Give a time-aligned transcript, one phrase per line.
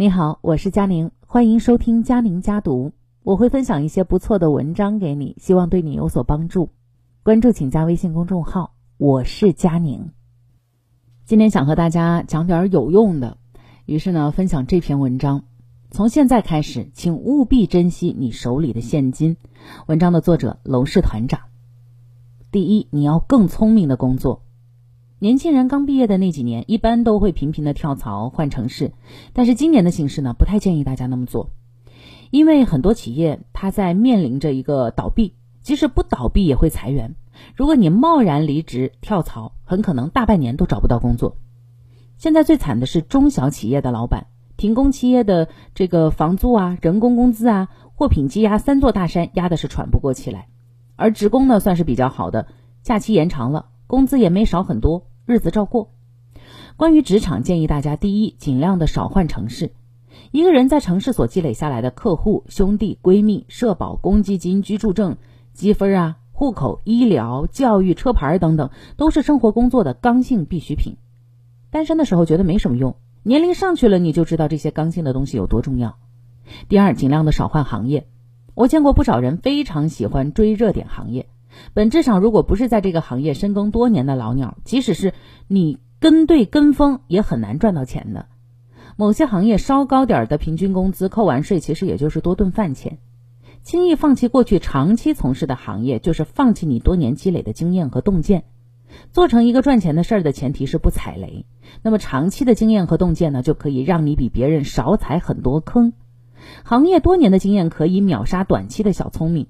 [0.00, 2.92] 你好，我是佳宁，欢迎收听佳宁家读。
[3.24, 6.70] 我会分享一些不错的文章给你，希望对你有所帮助。
[7.24, 10.12] 关注请加微信公众号，我是佳宁。
[11.24, 13.38] 今天想和大家讲点有用的，
[13.86, 15.42] 于是呢，分享这篇文章。
[15.90, 19.36] 从现在开始，请务必珍惜你手里的现金。
[19.88, 21.40] 文章的作者楼氏团长。
[22.52, 24.44] 第一，你要更聪明的工作。
[25.20, 28.92] 年轻人刚毕业的那几年，一般都会频频的跳槽换城市，
[29.32, 31.50] 但是今年的形势呢，不太建议大家那么做，
[32.30, 37.16] 因为很多企业它在面临着一个倒闭，即使不倒闭也会裁员。
[37.56, 41.36] 如果你贸然离职跳槽，很可能大半年都找不到工作。
[42.16, 50.46] 现在最惨的是中小企业的老板，停工企业的这个房租啊、人工工资啊、货品积压三座大山，压的是喘不过气来。
[50.94, 52.46] 而职工呢，算是比较好的，
[52.84, 55.07] 假期延长了，工资也没少很多。
[55.28, 55.90] 日子照过。
[56.78, 59.72] 关于职场，建议大家第一，尽量的少换城市。
[60.30, 65.18] 一个人在城市所积累下来的客户、兄弟、闺蜜、社保、公积金、居住证、
[65.52, 70.96] 积分啊、户口、医疗、教育、车牌等等，都是生活工作的刚性必需品。
[71.68, 75.98] 单身的时候觉得没什么用，年龄上去了，你就知道这些刚性的东西有多重要。
[76.70, 78.06] 第二，尽量的少换行业。
[78.54, 81.28] 我见过不少人非常喜欢追热点行业。
[81.74, 85.14] 本质上，如果不是在这个行业深耕多年的老鸟，即使是
[85.46, 88.26] 你跟对跟风，也很难赚到钱的。
[88.96, 92.98] 某些行业稍高点儿的平均工资，扣完税其实也就是多顿饭钱。
[93.62, 98.44] 轻易放弃过去长期从事的行业，就是放弃你多年积累的经验和洞见。
[99.12, 101.44] 做成一个赚钱的事儿的前提是不踩雷。
[101.82, 105.92] 那么长期的经验和洞见呢，就可以让你比别人少踩很多坑。
[106.64, 109.46] 行业多年的经验可以秒杀短期的小聪明。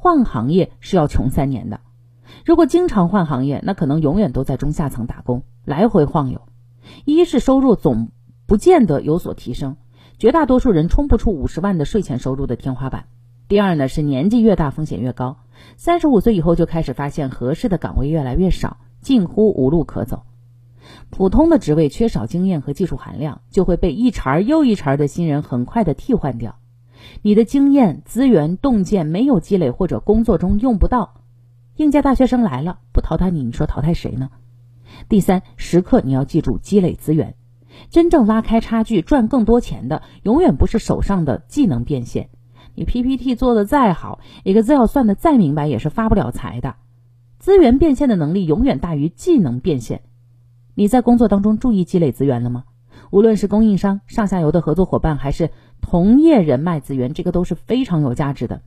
[0.00, 1.80] 换行业是要穷三年的，
[2.44, 6.42] 如果经常换行业，那可能永远都在中下层打工，来回晃悠。
[7.04, 8.12] 一是收入总
[8.46, 9.76] 不见得有所提升，
[10.16, 13.06] 绝大多数人冲不出五十万的税前收入的天花板。
[13.48, 15.38] 第二呢，是年纪越大风险越高，
[15.76, 20.22] 三十五岁以后就开始发现合适的岗位越来越少，近乎无路可走。
[21.10, 26.57] 普通的职位缺少经验和技术含量，就会被一茬又一茬的新人很快的替换掉。
[27.22, 31.14] 你的经验、资源、洞见没有积累，或者工作中用不到，
[31.76, 34.30] 应届大学生来了不淘汰你，你说淘汰谁呢？
[35.08, 37.34] 第三，时刻你要记住积累资源，
[37.90, 42.30] 真正拉开差距、赚更多钱的，永远不是手上的技能变现。
[42.74, 46.76] 你 PPT 做的再好，，Excel 算的再明白，也是发不了财的。
[47.38, 50.02] 资源变现的能力永远大于技能变现。
[50.74, 52.64] 你在工作当中注意积累资源了吗？
[53.10, 58.62] 无论是供应商、上下游的合作伙伴，还是同业人脉资源，这个都是非常有价值的。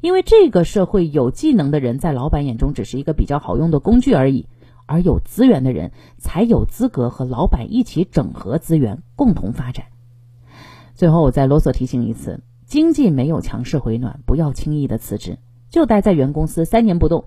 [0.00, 4.46] 因为这个社会有技能的人，在老板眼中只是一个比较好用的工具而已，
[4.86, 9.86] 而有资源的人才有资格和老板一起整合资源，共同发展。
[10.94, 15.38] 最后，我再啰嗦提醒一次：经济没有强势回暖，不要轻易的辞职，
[15.68, 17.24] 就待在原公司三年不动。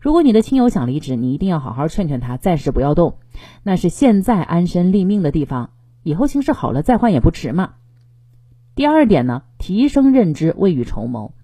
[0.00, 3.16] 如果你的亲友想离职，你一定要好好劝劝他，暂时不要动，
[3.62, 5.70] 那是现在安身立命的地方。
[6.02, 7.74] 以后形势好了再换也不迟嘛。
[8.74, 11.34] 第二点呢，提升认知，未雨绸缪。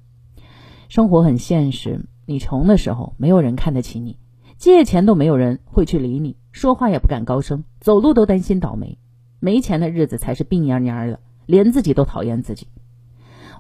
[0.89, 4.17] 生活很现实，你穷的时候没有人看得起你，
[4.57, 8.99] 借钱都没有人会去理你，说话也不敢高声，走路都担心倒霉。
[9.41, 12.67] 没钱的日子才是病蔫蔫的，连自己都讨厌自己。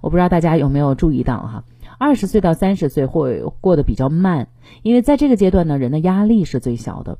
[0.00, 1.64] 我不知道大家有没有注意到哈，
[1.98, 4.48] 二十岁到三十岁会过得比较慢，
[4.82, 7.18] 因为在这个阶段呢，人的压力是最小的。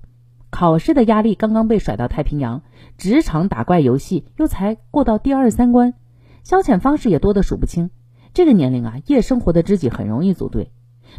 [0.51, 2.63] 考试的压力刚刚被甩到太平洋，
[2.97, 5.95] 职场打怪游戏又才过到第二三关，
[6.43, 7.91] 消遣方式也多得数不清。
[8.35, 10.71] 这个年龄啊，夜生活的知己很容易组队，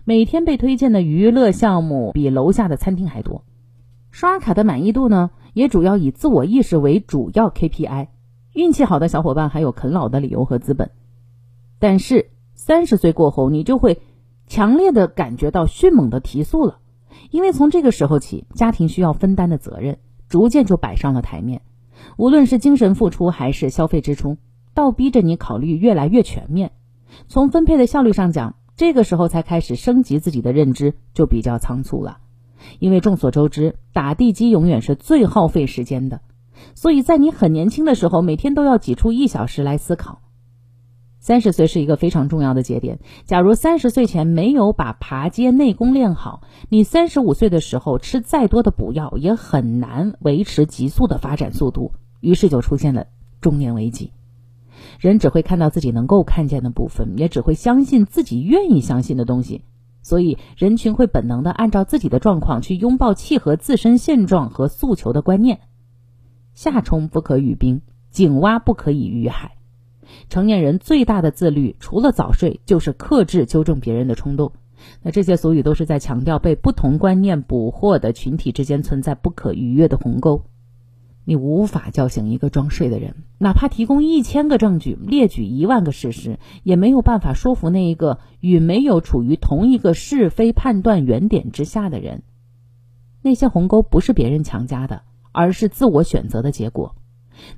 [0.03, 3.43] 每天被推荐的娱乐项目比楼下的餐厅还多。
[4.11, 8.07] 刷卡的满意度呢，也主要以自我意识为主要 KPI。
[8.53, 10.89] 运气好的小伙伴还有啃老的理由和资本。
[11.77, 14.01] 但是三十岁过后，你就会
[14.47, 16.79] 强烈的感觉到迅猛的提速了。
[17.31, 21.61] 因为从这个时候起，家庭需要分担的责任逐渐就摆上了台面，
[22.17, 24.37] 无论是精神付出还是消费支出，
[24.73, 26.71] 倒逼着你考虑越来越全面。
[27.27, 32.19] 从分配的效率上讲，这个时候才开始升级自己的认知，就比较仓促了。
[32.79, 36.21] 因为众所周知，打地基永远是最耗费时间的，
[36.75, 40.21] 所以在你很年轻的时候，每天都要挤出一小时来思考。
[41.19, 42.99] 三十岁是一个非常重要的节点。
[43.25, 51.91] 假如三十岁前没有把爬阶内功练好，你三十五岁的时候吃再多的补药，也很难维持急速的发展速度。
[52.21, 53.07] 于是就出现了
[53.41, 54.11] 中年危机。
[54.99, 59.63] 人只会看到自己能够看见的部分，也只会相信自己愿意相信的东西。
[60.01, 65.59] 所以人群会本能的按照自己的状况去拥抱契合自身现状和诉求的观念。
[66.53, 69.58] 夏虫不可语冰，井蛙不可以鱼海。
[70.29, 74.51] 成年人最大的自律，除了早睡，就是克制纠正别人的冲动。
[75.03, 80.45] 那这些俗语都是在强调被不同观念捕获的群体之间存在不可逾越的鸿沟。
[81.25, 92.23] 你无法叫醒一个装睡的人，哪怕提供一千个证据，列举一万个事实，也没有办法说服那一个与没有处于同一个是非判断原点之下的人。
[93.21, 96.95] 那些鸿沟不是别人强加的，而是自我选择的结果。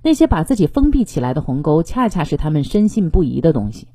[0.01, 3.87] 那些把自己封闭起来的鸿沟，恰恰是他们深信不疑的东西。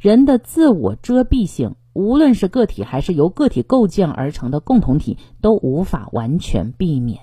[0.00, 7.20] 人的自我遮蔽性，无论是个体还是由个体构建而成的共同体，都无法完全避免。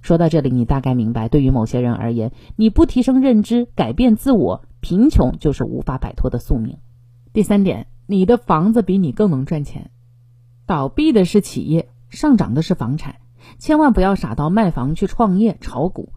[0.00, 6.76] 说到这里，你大概明白，对于某些人而言，你不提升认知、改变自我，贫穷就是无法摆脱的宿命。
[7.32, 9.90] 第三点，你的房子比你更能赚钱。
[10.66, 13.16] 倒闭的是企业，上涨的是房产，
[13.58, 16.10] 千万不要傻到卖房去创业炒股。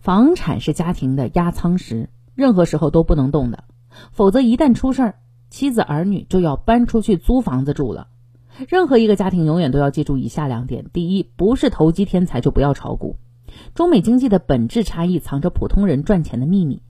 [0.00, 3.64] 房产是家庭的压舱石，任何时候都不能动的，
[4.12, 5.14] 否则一旦出事儿，
[5.50, 8.08] 妻子儿女就要搬出去租房子住了。
[8.68, 13.16] 任何一个家庭永远都要记住以下两点：第一，不是投机天才就不要炒股。
[13.74, 16.82] 中美经济的本质差异藏着普通人赚钱的秘密。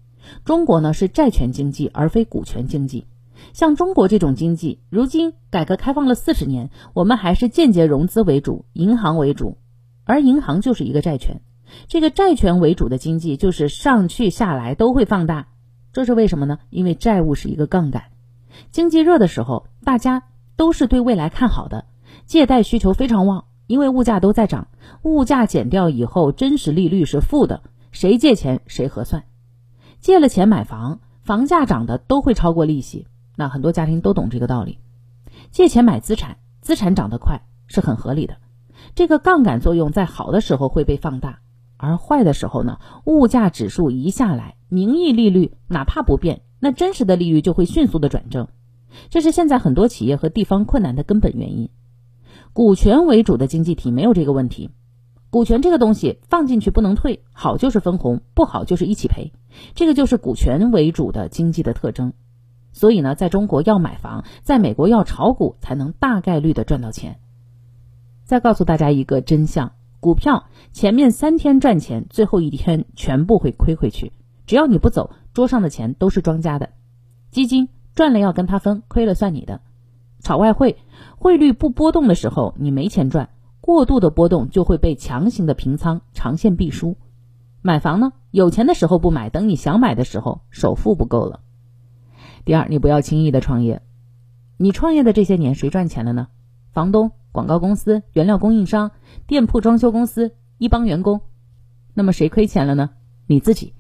[0.45, 3.07] 中国呢是债权经济而非股权经济，
[3.53, 9.57] 像中国这种经济，如今改革开放了四十年，我们还是间接融资为主，银行为主，
[10.05, 11.41] 而银行就是一个债权。
[11.87, 15.49] 这个债权为主的经济，就是上去下来都会放大，
[15.93, 16.59] 这是为什么呢？
[16.71, 18.05] 因为债务是一个杠杆，
[18.71, 20.25] 经济热的时候，大家
[20.57, 21.85] 都是对未来看好的，
[22.27, 24.69] 借贷需求非常旺，因为物价都在涨，
[25.03, 29.25] 物价减掉以后，真实利率是负的，谁借钱谁合算，
[30.01, 33.07] 借了钱买房，房价涨的都会超过利息，
[33.37, 34.79] 那很多家庭都懂这个道理，
[35.51, 38.37] 借钱买资产，资产涨得快是很合理的，
[38.95, 41.41] 这个杠杆作用在好的时候会被放大。
[41.79, 48.49] 而坏的时候呢，物价指数一下来，名义利率哪怕不变，那真实的利率就会迅速的转正，
[49.09, 51.71] 这是现在很多企业和地方困难的根本原因。
[52.53, 54.71] 股权为主的经济体没有这个问题，
[55.31, 59.33] 股权这个东西放进去不能退，好就是分红，不好就是一起赔，
[59.75, 62.13] 这个就是股权为主的经济的特征。
[62.73, 67.21] 所以呢，在中国要买房，在美国要炒股，才能大概率的赚到钱。
[68.25, 69.73] 再告诉大家一个真相。
[70.01, 74.13] 股票前面三天赚钱，最后一天全部会亏回去。
[74.47, 76.71] 只要你不走，桌上的钱都是庄家的。
[77.31, 79.61] 基金赚了要跟他分，亏了算你的。
[80.21, 80.79] 炒外汇，
[81.17, 83.31] 汇率不波动的时候你没钱赚，
[83.61, 86.97] 过度的波动就会被强行的平仓，长线必输。
[87.61, 91.41] 买房呢，有钱的时候不买，等你想买的时候，首付不够了。
[92.45, 93.83] 第二，你不要轻易的创业。
[94.57, 96.29] 你创业的这些年，谁赚钱了呢？
[96.73, 97.11] 房东。
[97.33, 98.91] 广告公司、原料供应商、
[99.27, 101.21] 店铺装修公司、一帮员工，
[101.95, 102.91] 那么谁亏钱了呢？
[103.27, 103.75] 你自己。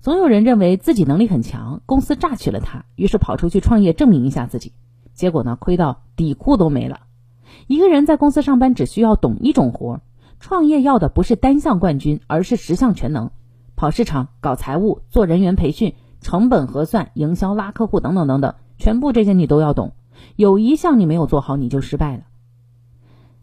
[0.00, 4.72] 总有人认为自己能力很强，公司榨取了他，于是跑出去创业证明一下自己，
[5.14, 7.00] 结果呢，亏到底裤都没了。
[7.66, 10.00] 一个人在公司上班只需要懂一种活，
[10.38, 13.30] 创业要的不是单项冠军，而是十项全能，
[13.74, 19.94] 跑市场、搞财务、做人员培训、成本核算、营销、拉客户等等等等，全部这些你都要懂。
[20.36, 22.24] 有一项你没有做好，你就失败了。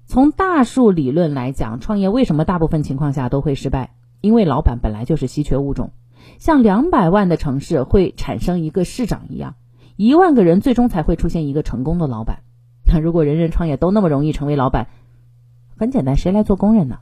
[0.07, 3.96] 从大数理论来讲，创业为什么大部分情况下都会失败？
[4.22, 5.92] 因为老板本来就是稀缺物种，
[6.40, 9.56] 像两百万的城市会产生一个市长一样，
[9.95, 12.40] 一万个人最终才会出现一个成功的老板。
[12.88, 14.88] 那 如果人人创业都那么容易成为老板，
[15.76, 17.00] 很简单，谁来做工人呢？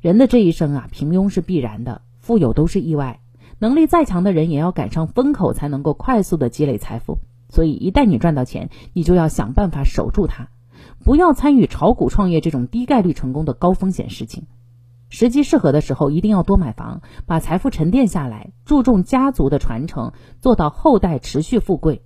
[0.00, 3.20] 人的这一生啊，平庸是必然的，富有都是意外。
[3.58, 7.18] 能力再强的人也要赶上风口，才能够快速的积累财富。
[7.48, 10.48] 所以，一旦你赚到钱，你就要想办法守住它。
[11.08, 14.46] 不要参与炒股创业这种低概率成功的高风险事情。
[15.08, 20.12] 时机适合的时候，一定要多买房，把财富沉淀下来，注重家族的传承，
[20.42, 22.02] 做到后代持续富贵。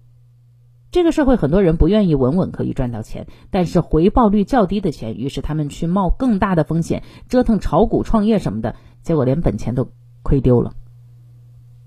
[0.92, 9.88] 这个社会很多人不愿意稳稳可以赚到钱，但是回报率较低的钱，于是他们去冒更大的风险，折腾炒股创业什么的，结果连本钱都
[10.22, 10.74] 亏丢了。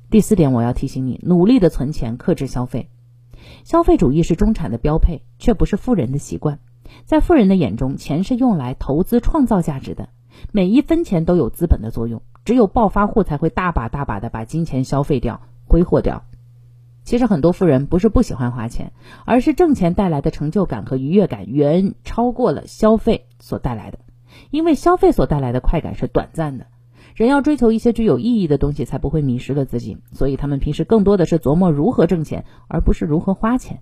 [0.10, 2.90] 第四点，我要提醒你，努力的存钱，克制消费。
[3.64, 6.60] 消费主义是中产的标配，却不是富人的习惯。
[7.06, 10.10] 在富人的眼中，钱是用来投资创造价值的，
[10.52, 12.22] 每一分钱都有资本的作用。
[12.44, 16.24] 只有暴发户才会大把大把的把金钱消费掉、挥霍掉。
[17.04, 18.92] 其实很多富人不是不喜欢花钱，
[19.26, 24.00] 而是挣钱带来的成就感和愉悦感远超过了消费所带来的。
[24.52, 26.68] 因为消费所带来的快感是短暂的，
[27.16, 29.98] 人要追求一些具有意义的东西，才不会迷失了自己。
[30.12, 33.82] 所以他们平时更多的是琢磨如何挣钱，而不是如何花钱。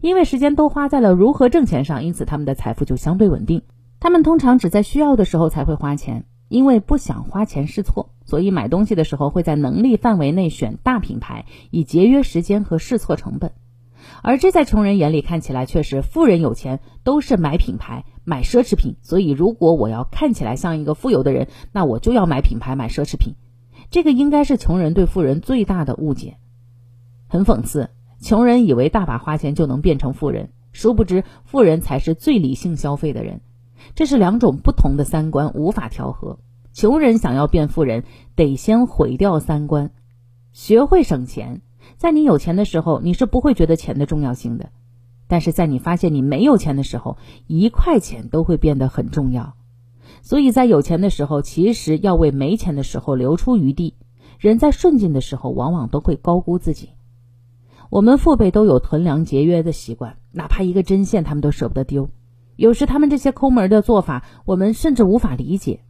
[0.00, 3.62] 因为时间都花在了如何挣钱上，因此他们的财富就相对稳定。
[4.00, 13.52] 他们通常只在需要的时候才会花钱，因为不想花钱试错，所以买东西的时候会在能力范围内选大品牌，以节约时间和试错成本。
[14.22, 23.34] 而这在穷人眼里看起来却是富人有钱都是买品牌、买奢侈品，所以如果我要看起来像一个富有的人，那我就要买品牌、买奢侈品。
[23.90, 26.36] 这个应该是穷人对富人最大的误解。
[27.28, 27.90] 很讽刺，
[28.20, 33.40] 穷人以为大把花钱就能变成富人，殊不知富人才是最理性消费的人。
[33.94, 36.38] 这是两种不同的三观，无法调和。
[36.72, 38.04] 穷人想要变富人，
[38.34, 39.92] 得先毁掉三观，
[40.52, 41.62] 学会省钱。
[41.96, 44.66] 在你有钱的时候，你是不会觉得钱的重要性的；
[45.28, 49.54] 但是在你发现你没有钱的时候，一块钱都会变得很重要。
[50.20, 53.94] 所以在有钱的时候，其实要为没钱的时候留出余地。
[54.38, 56.90] 人在顺境的时候，往往都会高估自己。
[57.90, 62.10] 我们父辈都有囤粮节约的习惯，哪怕一个针线，他们都舍不得丢。
[62.56, 65.80] 有时他们这些抠门的做法，我们甚至无法理解。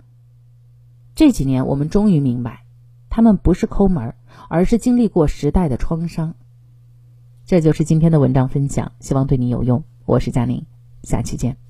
[1.15, 2.65] 这几年，我们终于明白，
[3.09, 4.15] 他们不是抠门，
[4.49, 6.35] 而是经历过时代的创伤。
[7.45, 9.83] 这就是今天的文章分享，希望对你有用。
[10.05, 10.65] 我是佳宁，
[11.03, 11.66] 下期见。